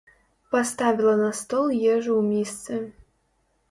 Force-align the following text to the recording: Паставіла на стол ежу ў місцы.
Паставіла 0.55 1.13
на 1.21 1.29
стол 1.43 1.69
ежу 1.95 2.11
ў 2.19 2.21
місцы. 2.35 2.73